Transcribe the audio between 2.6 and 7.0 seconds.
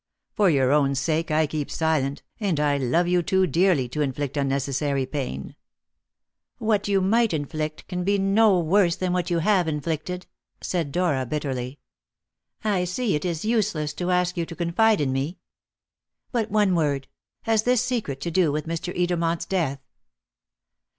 love you too dearly to inflict unnecessary pain." "What